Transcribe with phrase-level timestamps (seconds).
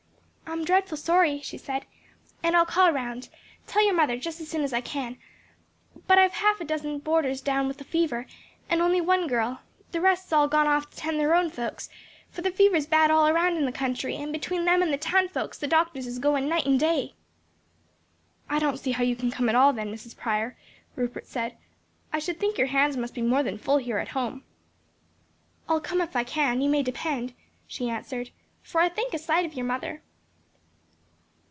[0.53, 1.85] "I'm dreadful sorry;" she said,
[2.43, 3.29] "and I'll call round,
[3.67, 5.17] tell your mother, just as soon as I can;
[6.07, 8.25] but I've half a dozen boarders down with the fever,
[8.69, 9.61] and only one girl;
[9.93, 11.87] the rest's all gone off to 'tend to their own folks;
[12.29, 15.29] for the fever's bad all round in the country; and between them and the town
[15.29, 17.13] folks the doctors is goin' night and day."
[18.49, 20.17] "I don't see how you can come at all then, Mrs.
[20.17, 20.57] Prior,"
[20.97, 21.55] Rupert said,
[22.11, 24.43] "I should think your hands must be more than full here at home."
[25.69, 27.33] "I'll come if I can, you may depend,"
[27.67, 28.31] she answered,
[28.61, 30.01] "for I think a sight of your mother."